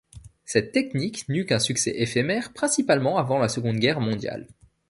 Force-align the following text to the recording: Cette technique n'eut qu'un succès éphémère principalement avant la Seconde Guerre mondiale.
Cette 0.45 0.71
technique 0.71 1.29
n'eut 1.29 1.45
qu'un 1.45 1.59
succès 1.59 1.93
éphémère 1.95 2.53
principalement 2.53 3.19
avant 3.19 3.37
la 3.37 3.49
Seconde 3.49 3.77
Guerre 3.77 3.99
mondiale. 3.99 4.47